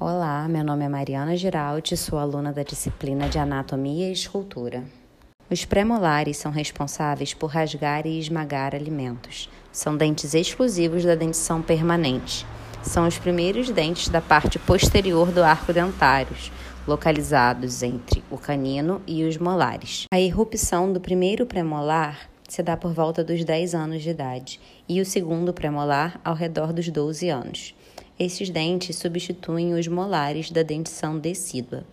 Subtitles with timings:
[0.00, 4.84] Olá, meu nome é Mariana Giraldi, sou aluna da disciplina de Anatomia e Escultura.
[5.50, 9.50] Os premolares são responsáveis por rasgar e esmagar alimentos.
[9.72, 12.46] São dentes exclusivos da dentição permanente.
[12.80, 16.36] São os primeiros dentes da parte posterior do arco dentário,
[16.86, 20.04] localizados entre o canino e os molares.
[20.12, 25.00] A irrupção do primeiro premolar se dá por volta dos 10 anos de idade e
[25.00, 27.74] o segundo premolar ao redor dos 12 anos.
[28.18, 31.84] Esses dentes substituem os molares da dentição decídua.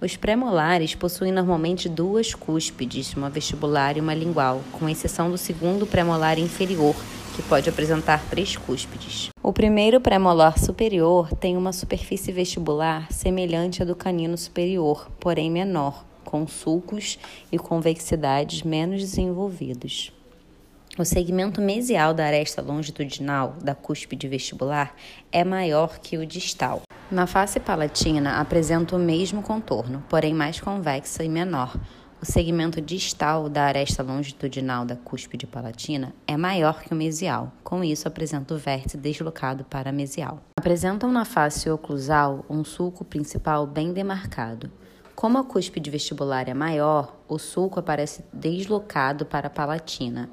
[0.00, 5.86] Os premolares possuem normalmente duas cúspides, uma vestibular e uma lingual, com exceção do segundo
[5.86, 6.96] premolar inferior,
[7.36, 9.28] que pode apresentar três cúspides.
[9.42, 16.06] O primeiro premolar superior tem uma superfície vestibular semelhante à do canino superior, porém menor,
[16.24, 17.18] com sulcos
[17.52, 20.10] e convexidades menos desenvolvidos.
[20.96, 24.94] O segmento mesial da aresta longitudinal da cúspide vestibular
[25.32, 26.82] é maior que o distal.
[27.10, 31.76] Na face palatina apresenta o mesmo contorno, porém mais convexa e menor.
[32.22, 37.82] O segmento distal da aresta longitudinal da cúspide palatina é maior que o mesial, com
[37.82, 40.44] isso apresenta o vértice deslocado para mesial.
[40.56, 44.70] Apresentam na face oclusal um sulco principal bem demarcado.
[45.16, 50.30] Como a cúspide vestibular é maior, o sulco aparece deslocado para a palatina.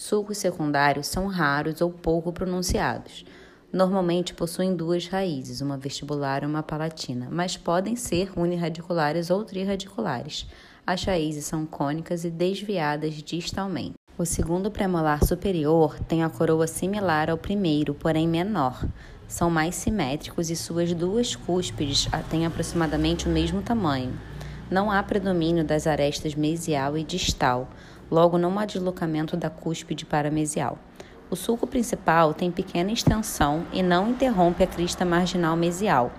[0.00, 3.24] Sulcos secundários são raros ou pouco pronunciados.
[3.72, 10.46] Normalmente possuem duas raízes, uma vestibular e uma palatina, mas podem ser unirradiculares ou trirradiculares.
[10.86, 13.94] As raízes são cônicas e desviadas distalmente.
[14.16, 18.86] O segundo premolar superior tem a coroa similar ao primeiro, porém menor.
[19.26, 24.16] São mais simétricos e suas duas cúspides têm aproximadamente o mesmo tamanho.
[24.70, 27.68] Não há predomínio das arestas mesial e distal.
[28.10, 30.78] Logo, não há deslocamento da cúspide para mesial.
[31.30, 36.10] O sulco principal tem pequena extensão e não interrompe a crista marginal mesial.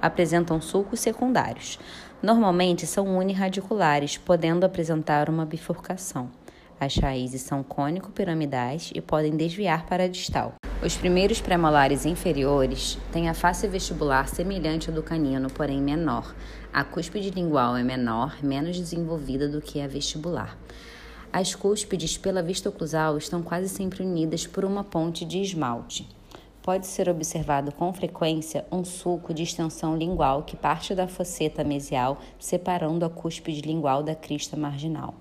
[0.00, 1.78] Apresentam sulcos secundários.
[2.22, 6.30] Normalmente são unirradiculares, podendo apresentar uma bifurcação.
[6.78, 10.54] As raízes são cônico-piramidais e podem desviar para a distal.
[10.80, 16.34] Os primeiros premolares inferiores têm a face vestibular semelhante à do canino, porém menor.
[16.72, 20.56] A cúspide lingual é menor, menos desenvolvida do que a vestibular.
[21.30, 26.08] As cúspides pela vista oclusal estão quase sempre unidas por uma ponte de esmalte.
[26.62, 32.18] Pode ser observado com frequência um sulco de extensão lingual que parte da fosseta mesial,
[32.38, 35.14] separando a cúspide lingual da crista marginal.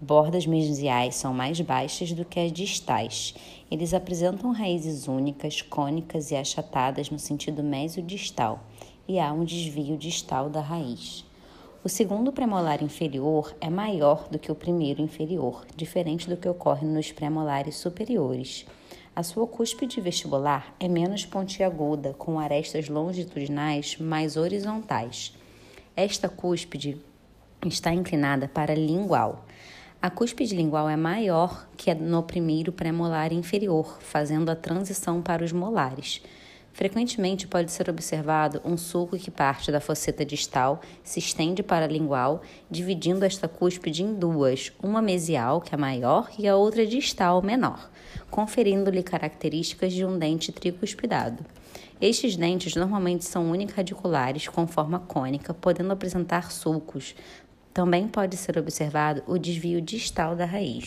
[0.00, 3.34] Bordas mesiais são mais baixas do que as distais.
[3.68, 8.60] Eles apresentam raízes únicas, cônicas e achatadas no sentido mesodistal,
[9.06, 11.24] e há um desvio distal da raiz.
[11.82, 16.86] O segundo premolar inferior é maior do que o primeiro inferior, diferente do que ocorre
[16.86, 18.66] nos premolares superiores.
[19.16, 25.34] A sua cúspide vestibular é menos pontiaguda, com arestas longitudinais mais horizontais.
[25.96, 27.00] Esta cúspide
[27.64, 29.46] está inclinada para lingual.
[30.02, 35.50] A cúspide lingual é maior que no primeiro premolar inferior, fazendo a transição para os
[35.50, 36.20] molares.
[36.72, 41.88] Frequentemente pode ser observado um sulco que parte da fosseta distal, se estende para a
[41.88, 47.42] lingual, dividindo esta cúspide em duas, uma mesial, que é maior, e a outra distal,
[47.42, 47.90] menor,
[48.30, 51.44] conferindo-lhe características de um dente tricuspidado.
[52.00, 57.14] Estes dentes normalmente são unicadiculares, com forma cônica, podendo apresentar sulcos.
[57.74, 60.78] Também pode ser observado o desvio distal da raiz.